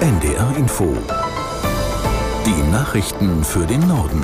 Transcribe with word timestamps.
NDR 0.00 0.56
Info. 0.56 0.96
Die 2.46 2.70
Nachrichten 2.70 3.42
für 3.42 3.66
den 3.66 3.80
Norden. 3.88 4.22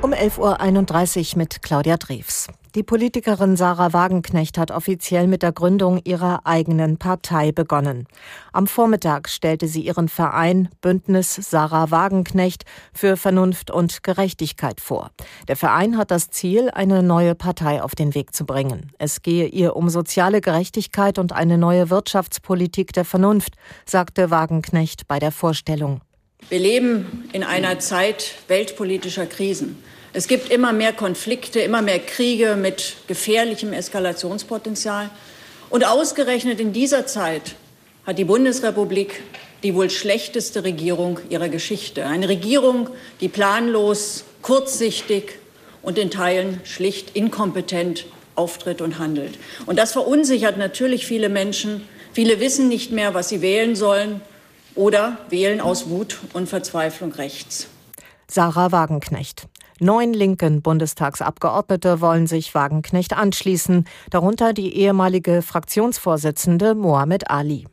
Um 0.00 0.14
11.31 0.14 1.34
Uhr 1.34 1.38
mit 1.38 1.60
Claudia 1.60 1.98
Drews. 1.98 2.46
Die 2.76 2.84
Politikerin 2.84 3.56
Sarah 3.56 3.92
Wagenknecht 3.92 4.56
hat 4.56 4.70
offiziell 4.70 5.26
mit 5.26 5.42
der 5.42 5.50
Gründung 5.50 6.00
ihrer 6.04 6.46
eigenen 6.46 6.98
Partei 6.98 7.50
begonnen. 7.50 8.06
Am 8.52 8.68
Vormittag 8.68 9.28
stellte 9.28 9.66
sie 9.66 9.80
ihren 9.80 10.08
Verein 10.08 10.68
Bündnis 10.80 11.34
Sarah 11.34 11.90
Wagenknecht 11.90 12.64
für 12.94 13.16
Vernunft 13.16 13.72
und 13.72 14.04
Gerechtigkeit 14.04 14.80
vor. 14.80 15.10
Der 15.48 15.56
Verein 15.56 15.98
hat 15.98 16.12
das 16.12 16.30
Ziel, 16.30 16.70
eine 16.70 17.02
neue 17.02 17.34
Partei 17.34 17.82
auf 17.82 17.96
den 17.96 18.14
Weg 18.14 18.36
zu 18.36 18.46
bringen. 18.46 18.92
Es 18.98 19.22
gehe 19.22 19.46
ihr 19.46 19.74
um 19.74 19.88
soziale 19.88 20.40
Gerechtigkeit 20.40 21.18
und 21.18 21.32
eine 21.32 21.58
neue 21.58 21.90
Wirtschaftspolitik 21.90 22.92
der 22.92 23.04
Vernunft, 23.04 23.54
sagte 23.84 24.30
Wagenknecht 24.30 25.08
bei 25.08 25.18
der 25.18 25.32
Vorstellung. 25.32 26.02
Wir 26.48 26.60
leben 26.60 27.28
in 27.32 27.42
einer 27.42 27.80
Zeit 27.80 28.36
weltpolitischer 28.46 29.26
Krisen. 29.26 29.82
Es 30.12 30.26
gibt 30.26 30.50
immer 30.50 30.72
mehr 30.72 30.92
Konflikte, 30.92 31.60
immer 31.60 31.82
mehr 31.82 32.00
Kriege 32.00 32.56
mit 32.56 32.96
gefährlichem 33.06 33.72
Eskalationspotenzial. 33.72 35.08
Und 35.68 35.86
ausgerechnet 35.86 36.58
in 36.58 36.72
dieser 36.72 37.06
Zeit 37.06 37.54
hat 38.04 38.18
die 38.18 38.24
Bundesrepublik 38.24 39.22
die 39.62 39.74
wohl 39.74 39.88
schlechteste 39.88 40.64
Regierung 40.64 41.20
ihrer 41.28 41.48
Geschichte. 41.48 42.06
Eine 42.06 42.28
Regierung, 42.28 42.88
die 43.20 43.28
planlos, 43.28 44.24
kurzsichtig 44.42 45.38
und 45.80 45.96
in 45.96 46.10
Teilen 46.10 46.60
schlicht 46.64 47.14
inkompetent 47.14 48.06
auftritt 48.34 48.80
und 48.80 48.98
handelt. 48.98 49.38
Und 49.66 49.78
das 49.78 49.92
verunsichert 49.92 50.56
natürlich 50.56 51.06
viele 51.06 51.28
Menschen. 51.28 51.86
Viele 52.12 52.40
wissen 52.40 52.68
nicht 52.68 52.90
mehr, 52.90 53.14
was 53.14 53.28
sie 53.28 53.42
wählen 53.42 53.76
sollen 53.76 54.22
oder 54.74 55.18
wählen 55.28 55.60
aus 55.60 55.88
Wut 55.88 56.18
und 56.32 56.48
Verzweiflung 56.48 57.12
rechts. 57.12 57.68
Sarah 58.26 58.72
Wagenknecht. 58.72 59.46
Neun 59.82 60.12
linken 60.12 60.60
Bundestagsabgeordnete 60.60 62.02
wollen 62.02 62.26
sich 62.26 62.54
Wagenknecht 62.54 63.16
anschließen, 63.16 63.86
darunter 64.10 64.52
die 64.52 64.76
ehemalige 64.76 65.40
Fraktionsvorsitzende 65.40 66.74
Mohamed 66.74 67.30
Ali. 67.30 67.66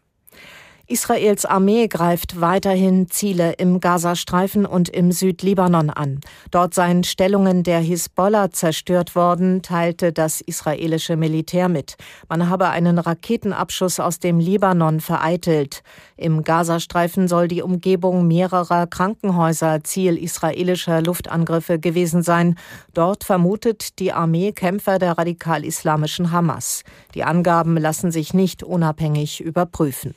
Israels 0.89 1.43
Armee 1.43 1.89
greift 1.89 2.39
weiterhin 2.39 3.09
Ziele 3.09 3.51
im 3.57 3.81
Gazastreifen 3.81 4.65
und 4.65 4.87
im 4.87 5.11
Südlibanon 5.11 5.89
an. 5.89 6.21
Dort 6.49 6.73
seien 6.73 7.03
Stellungen 7.03 7.63
der 7.63 7.79
Hisbollah 7.79 8.51
zerstört 8.51 9.13
worden, 9.13 9.61
teilte 9.61 10.13
das 10.13 10.39
israelische 10.39 11.17
Militär 11.17 11.67
mit. 11.67 11.97
Man 12.29 12.47
habe 12.47 12.69
einen 12.69 12.99
Raketenabschuss 12.99 13.99
aus 13.99 14.19
dem 14.19 14.39
Libanon 14.39 15.01
vereitelt. 15.01 15.83
Im 16.15 16.45
Gazastreifen 16.45 17.27
soll 17.27 17.49
die 17.49 17.63
Umgebung 17.63 18.25
mehrerer 18.25 18.87
Krankenhäuser 18.87 19.83
Ziel 19.83 20.17
israelischer 20.17 21.01
Luftangriffe 21.01 21.79
gewesen 21.79 22.23
sein. 22.23 22.57
Dort 22.93 23.25
vermutet 23.25 23.99
die 23.99 24.13
Armee 24.13 24.53
Kämpfer 24.53 24.99
der 24.99 25.17
radikal-islamischen 25.17 26.31
Hamas. 26.31 26.83
Die 27.13 27.25
Angaben 27.25 27.75
lassen 27.75 28.09
sich 28.09 28.33
nicht 28.33 28.63
unabhängig 28.63 29.41
überprüfen. 29.41 30.15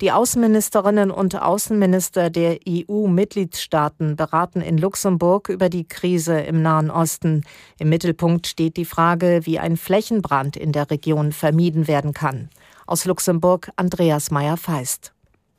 Die 0.00 0.12
Außenministerinnen 0.12 1.10
und 1.10 1.42
Außenminister 1.42 2.30
der 2.30 2.60
EU-Mitgliedstaaten 2.68 4.14
beraten 4.14 4.60
in 4.60 4.78
Luxemburg 4.78 5.48
über 5.48 5.68
die 5.68 5.88
Krise 5.88 6.38
im 6.38 6.62
Nahen 6.62 6.88
Osten. 6.88 7.42
Im 7.80 7.88
Mittelpunkt 7.88 8.46
steht 8.46 8.76
die 8.76 8.84
Frage, 8.84 9.40
wie 9.42 9.58
ein 9.58 9.76
Flächenbrand 9.76 10.56
in 10.56 10.70
der 10.70 10.88
Region 10.92 11.32
vermieden 11.32 11.88
werden 11.88 12.12
kann. 12.12 12.48
Aus 12.86 13.06
Luxemburg 13.06 13.70
Andreas 13.74 14.30
Meyer-Feist. 14.30 15.12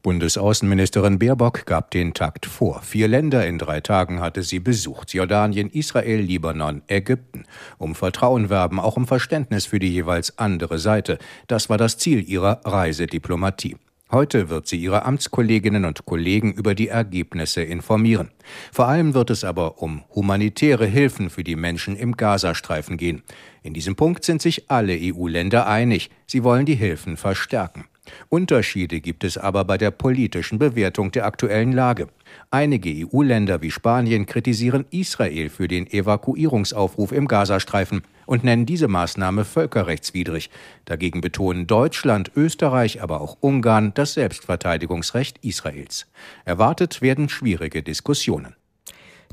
Bundesaußenministerin 0.03 1.19
Baerbock 1.19 1.65
gab 1.65 1.91
den 1.91 2.13
Takt 2.13 2.45
vor. 2.45 2.81
Vier 2.81 3.09
Länder 3.09 3.45
in 3.45 3.57
drei 3.57 3.81
Tagen 3.81 4.21
hatte 4.21 4.43
sie 4.43 4.59
besucht. 4.59 5.13
Jordanien, 5.13 5.69
Israel, 5.69 6.21
Libanon, 6.21 6.81
Ägypten. 6.87 7.43
Um 7.77 7.93
Vertrauen 7.93 8.49
werben, 8.49 8.79
auch 8.79 8.95
um 8.95 9.05
Verständnis 9.05 9.65
für 9.65 9.79
die 9.79 9.91
jeweils 9.91 10.37
andere 10.37 10.79
Seite. 10.79 11.17
Das 11.47 11.69
war 11.69 11.77
das 11.77 11.97
Ziel 11.97 12.23
ihrer 12.23 12.61
Reisediplomatie. 12.63 13.75
Heute 14.11 14.49
wird 14.49 14.67
sie 14.67 14.77
ihre 14.77 15.05
Amtskolleginnen 15.05 15.85
und 15.85 16.05
Kollegen 16.05 16.51
über 16.51 16.73
die 16.73 16.87
Ergebnisse 16.87 17.61
informieren. 17.61 18.31
Vor 18.71 18.87
allem 18.87 19.13
wird 19.13 19.29
es 19.29 19.43
aber 19.43 19.83
um 19.83 20.03
humanitäre 20.15 20.87
Hilfen 20.87 21.29
für 21.29 21.43
die 21.43 21.55
Menschen 21.55 21.95
im 21.95 22.17
Gazastreifen 22.17 22.97
gehen. 22.97 23.21
In 23.61 23.75
diesem 23.75 23.95
Punkt 23.95 24.23
sind 24.23 24.41
sich 24.41 24.71
alle 24.71 24.97
EU-Länder 24.99 25.67
einig. 25.67 26.09
Sie 26.25 26.43
wollen 26.43 26.65
die 26.65 26.73
Hilfen 26.73 27.17
verstärken. 27.17 27.85
Unterschiede 28.29 29.01
gibt 29.01 29.23
es 29.23 29.37
aber 29.37 29.65
bei 29.65 29.77
der 29.77 29.91
politischen 29.91 30.59
Bewertung 30.59 31.11
der 31.11 31.25
aktuellen 31.25 31.71
Lage. 31.71 32.07
Einige 32.51 32.89
EU-Länder 32.89 33.61
wie 33.61 33.71
Spanien 33.71 34.25
kritisieren 34.25 34.85
Israel 34.91 35.49
für 35.49 35.67
den 35.67 35.87
Evakuierungsaufruf 35.87 37.11
im 37.11 37.27
Gazastreifen 37.27 38.03
und 38.25 38.43
nennen 38.43 38.65
diese 38.65 38.87
Maßnahme 38.87 39.45
völkerrechtswidrig. 39.45 40.49
Dagegen 40.85 41.21
betonen 41.21 41.65
Deutschland, 41.65 42.31
Österreich, 42.35 43.01
aber 43.01 43.21
auch 43.21 43.37
Ungarn 43.39 43.93
das 43.93 44.13
Selbstverteidigungsrecht 44.13 45.39
Israels. 45.43 46.05
Erwartet 46.45 47.01
werden 47.01 47.29
schwierige 47.29 47.81
Diskussionen. 47.81 48.55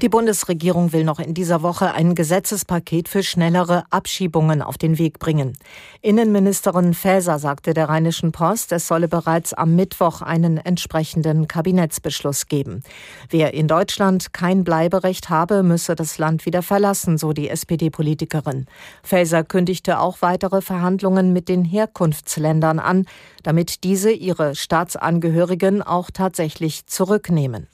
Die 0.03 0.11
Bundesregierung 0.11 0.93
will 0.93 1.05
noch 1.05 1.19
in 1.21 1.33
dieser 1.33 1.63
Woche 1.63 1.95
ein 1.95 2.15
Gesetzespaket 2.15 3.09
für 3.09 3.23
schnellere 3.23 3.85
Abschiebungen 3.89 4.61
auf 4.61 4.77
den 4.77 4.99
Weg 4.99 5.19
bringen. 5.19 5.57
Innenministerin 6.03 6.93
Faeser 6.93 7.39
sagte 7.39 7.73
der 7.73 7.89
Rheinischen 7.89 8.31
Post, 8.31 8.73
es 8.73 8.89
solle 8.89 9.09
bereits 9.09 9.55
am 9.55 9.75
Mittwoch 9.75 10.21
einen 10.21 10.59
entsprechenden 10.59 11.49
Kabinettsbeschluss 11.49 12.49
geben. 12.49 12.83
Wer 13.31 13.55
in 13.55 13.69
Deutschland 13.69 14.35
kein 14.35 14.65
Bleiberecht 14.65 15.31
habe, 15.31 15.63
müsse 15.63 15.95
das 15.95 16.19
Land 16.19 16.45
wieder 16.45 16.61
verlassen, 16.61 17.17
so 17.17 17.33
die 17.33 17.49
SPD-Politikerin. 17.49 18.67
Faeser 19.03 19.45
kündigte 19.45 19.99
auch 19.99 20.21
weitere 20.21 20.61
Verhandlungen 20.61 21.33
mit 21.33 21.49
den 21.49 21.65
Herkunftsländern 21.65 22.81
an, 22.81 23.07
damit 23.45 23.83
diese 23.83 24.13
ihre 24.13 24.57
Staatsangehörigen 24.57 25.81
auch 25.81 26.11
tatsächlich 26.11 26.85
zurücknehmen. 26.85 27.67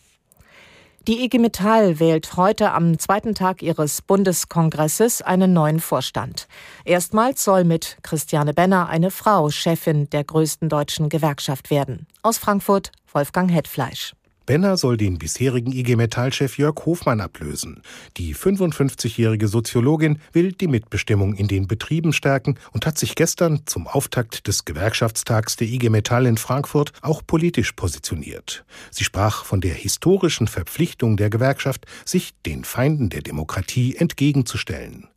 Die 1.08 1.24
IG 1.24 1.40
Metall 1.40 1.98
wählt 1.98 2.36
heute 2.36 2.70
am 2.70 2.96
zweiten 2.96 3.34
Tag 3.34 3.60
ihres 3.60 4.02
Bundeskongresses 4.02 5.20
einen 5.20 5.52
neuen 5.52 5.80
Vorstand. 5.80 6.46
Erstmals 6.84 7.42
soll 7.42 7.64
mit 7.64 7.96
Christiane 8.02 8.54
Benner 8.54 8.88
eine 8.88 9.10
Frau 9.10 9.50
Chefin 9.50 10.08
der 10.10 10.22
größten 10.22 10.68
deutschen 10.68 11.08
Gewerkschaft 11.08 11.70
werden. 11.70 12.06
Aus 12.22 12.38
Frankfurt 12.38 12.92
Wolfgang 13.12 13.50
Hetfleisch. 13.50 14.14
Benner 14.44 14.76
soll 14.76 14.96
den 14.96 15.18
bisherigen 15.18 15.72
IG 15.72 15.96
Metall-Chef 15.96 16.58
Jörg 16.58 16.84
Hofmann 16.84 17.20
ablösen. 17.20 17.82
Die 18.16 18.34
55-jährige 18.34 19.46
Soziologin 19.46 20.18
will 20.32 20.52
die 20.52 20.66
Mitbestimmung 20.66 21.34
in 21.34 21.46
den 21.46 21.68
Betrieben 21.68 22.12
stärken 22.12 22.58
und 22.72 22.84
hat 22.84 22.98
sich 22.98 23.14
gestern 23.14 23.62
zum 23.66 23.86
Auftakt 23.86 24.48
des 24.48 24.64
Gewerkschaftstags 24.64 25.56
der 25.56 25.68
IG 25.68 25.90
Metall 25.90 26.26
in 26.26 26.38
Frankfurt 26.38 26.92
auch 27.02 27.22
politisch 27.24 27.72
positioniert. 27.72 28.64
Sie 28.90 29.04
sprach 29.04 29.44
von 29.44 29.60
der 29.60 29.74
historischen 29.74 30.48
Verpflichtung 30.48 31.16
der 31.16 31.30
Gewerkschaft, 31.30 31.86
sich 32.04 32.32
den 32.44 32.64
Feinden 32.64 33.10
der 33.10 33.22
Demokratie 33.22 33.96
entgegenzustellen. 33.96 35.08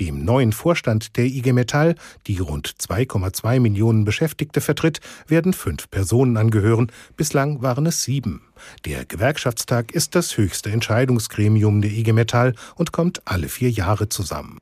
Dem 0.00 0.24
neuen 0.24 0.52
Vorstand 0.52 1.16
der 1.16 1.24
IG 1.24 1.52
Metall, 1.52 1.94
die 2.26 2.38
rund 2.38 2.68
2,2 2.68 3.60
Millionen 3.60 4.04
Beschäftigte 4.04 4.60
vertritt, 4.60 5.00
werden 5.26 5.52
fünf 5.52 5.90
Personen 5.90 6.36
angehören. 6.36 6.92
Bislang 7.16 7.62
waren 7.62 7.86
es 7.86 8.02
sieben. 8.02 8.42
Der 8.84 9.04
Gewerkschaftstag 9.04 9.92
ist 9.92 10.14
das 10.14 10.36
höchste 10.36 10.70
Entscheidungsgremium 10.70 11.80
der 11.82 11.90
IG 11.90 12.12
Metall 12.12 12.54
und 12.74 12.92
kommt 12.92 13.22
alle 13.24 13.48
vier 13.48 13.70
Jahre 13.70 14.08
zusammen. 14.08 14.58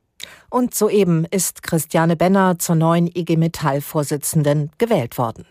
Und 0.49 0.73
soeben 0.73 1.25
ist 1.25 1.63
Christiane 1.63 2.15
Benner 2.15 2.57
zur 2.59 2.75
neuen 2.75 3.07
IG 3.07 3.37
Metall-Vorsitzenden 3.37 4.71
gewählt 4.77 5.17
worden. 5.17 5.45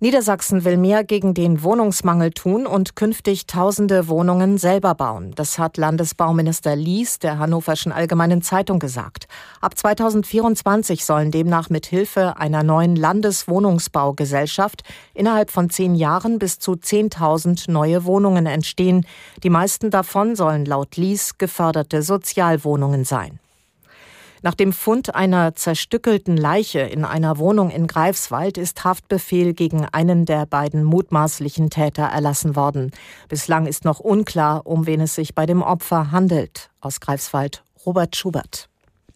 Niedersachsen 0.00 0.64
will 0.64 0.76
mehr 0.76 1.02
gegen 1.02 1.34
den 1.34 1.64
Wohnungsmangel 1.64 2.30
tun 2.30 2.68
und 2.68 2.94
künftig 2.94 3.48
tausende 3.48 4.06
Wohnungen 4.06 4.56
selber 4.56 4.94
bauen. 4.94 5.32
Das 5.34 5.58
hat 5.58 5.76
Landesbauminister 5.76 6.76
Lies 6.76 7.18
der 7.18 7.40
Hannoverschen 7.40 7.90
Allgemeinen 7.90 8.40
Zeitung 8.40 8.78
gesagt. 8.78 9.26
Ab 9.60 9.76
2024 9.76 11.04
sollen 11.04 11.32
demnach 11.32 11.68
mit 11.68 11.86
Hilfe 11.86 12.36
einer 12.36 12.62
neuen 12.62 12.94
Landeswohnungsbaugesellschaft 12.94 14.84
innerhalb 15.14 15.50
von 15.50 15.68
zehn 15.68 15.96
Jahren 15.96 16.38
bis 16.38 16.60
zu 16.60 16.74
10.000 16.74 17.68
neue 17.68 18.04
Wohnungen 18.04 18.46
entstehen. 18.46 19.04
Die 19.42 19.50
meisten 19.50 19.90
davon 19.90 20.36
sollen 20.36 20.64
laut 20.64 20.96
Lies 20.96 21.38
geförderte 21.38 22.02
Sozialwohnungen 22.04 23.04
sein. 23.04 23.40
Nach 24.42 24.54
dem 24.54 24.72
Fund 24.72 25.14
einer 25.14 25.54
zerstückelten 25.54 26.36
Leiche 26.36 26.80
in 26.80 27.04
einer 27.04 27.38
Wohnung 27.38 27.70
in 27.70 27.86
Greifswald 27.86 28.56
ist 28.56 28.84
Haftbefehl 28.84 29.52
gegen 29.52 29.84
einen 29.84 30.26
der 30.26 30.46
beiden 30.46 30.84
mutmaßlichen 30.84 31.70
Täter 31.70 32.04
erlassen 32.04 32.54
worden. 32.54 32.92
Bislang 33.28 33.66
ist 33.66 33.84
noch 33.84 34.00
unklar, 34.00 34.66
um 34.66 34.86
wen 34.86 35.00
es 35.00 35.14
sich 35.14 35.34
bei 35.34 35.46
dem 35.46 35.62
Opfer 35.62 36.12
handelt. 36.12 36.70
Aus 36.80 37.00
Greifswald 37.00 37.62
Robert 37.84 38.16
Schubert. 38.16 38.68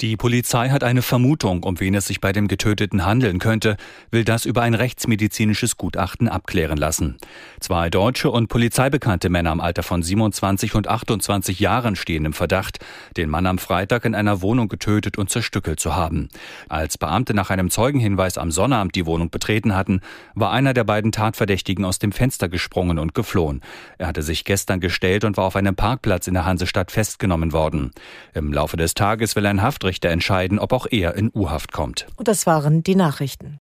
Die 0.03 0.17
Polizei 0.17 0.71
hat 0.71 0.83
eine 0.83 1.01
Vermutung, 1.01 1.63
um 1.63 1.79
wen 1.79 1.95
es 1.95 2.09
sich 2.09 2.21
bei 2.21 2.33
dem 2.33 2.49
Getöteten 2.49 3.07
handeln 3.07 3.39
könnte, 3.39 3.77
will 4.11 4.25
das 4.25 4.47
über 4.47 4.63
ein 4.63 4.75
rechtsmedizinisches 4.75 5.77
Gutachten 5.77 6.27
abklären 6.27 6.77
lassen. 6.77 7.19
Zwei 7.61 7.89
deutsche 7.89 8.29
und 8.29 8.49
polizeibekannte 8.49 9.29
Männer 9.31 9.53
im 9.53 9.61
Alter 9.61 9.85
von 9.85 10.03
27 10.03 10.75
und 10.75 10.89
28 10.89 11.61
Jahren 11.61 11.95
stehen 11.95 12.25
im 12.25 12.33
Verdacht, 12.33 12.81
den 13.17 13.31
Mann 13.31 13.47
am 13.47 13.59
Freitag 13.59 14.05
in 14.05 14.17
einer 14.17 14.43
Wohnung 14.43 14.67
getötet 14.67 15.19
und 15.19 15.31
zerstückelt 15.31 15.79
zu 15.79 15.95
haben. 15.95 16.29
Als 16.69 16.99
Beamte 16.99 17.33
nach 17.33 17.51
einem 17.51 17.71
Zeugenhinweis 17.71 18.39
am 18.39 18.51
Sonnabend 18.51 18.97
die 18.97 19.07
Wohnung 19.07 19.31
betreten 19.31 19.77
hatten, 19.77 20.01
war 20.35 20.51
einer 20.51 20.75
der 20.75 20.83
beiden 20.83 21.13
Tatverdächtigen 21.13 21.85
aus 21.85 22.01
dem 22.01 22.11
Fenster 22.11 22.49
gesprungen 22.49 22.99
und 22.99 23.15
geflohen. 23.15 23.61
Er 23.99 24.09
hatte 24.09 24.23
sich 24.23 24.45
gestern 24.45 24.81
gestellt 24.81 25.23
und 25.23 25.37
war 25.37 25.45
auf 25.45 25.55
einem 25.55 25.77
Parkplatz 25.77 26.27
in 26.27 26.35
der 26.35 26.45
Hansestadt 26.45 26.91
festgenommen 26.91 27.53
worden. 27.53 27.93
Im 28.35 28.53
Laufe 28.53 28.77
des 28.77 28.95
Tages 28.95 29.37
will 29.37 29.47
ein 29.47 29.63
Haftrichter 29.63 29.92
entscheiden, 30.11 30.59
ob 30.59 30.73
auch 30.73 30.87
er 30.91 31.15
in 31.15 31.31
U-Haft 31.35 31.73
kommt. 31.73 32.07
Und 32.17 32.29
das 32.29 32.47
waren 32.47 32.83
die 32.83 32.97
Nachrichten. 32.97 33.59